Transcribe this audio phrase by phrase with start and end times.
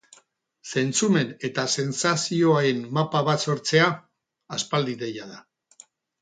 [0.79, 3.87] Zentzumen eta sentsazioen mapa bat sortzea
[4.59, 5.87] aspaldi ideia da.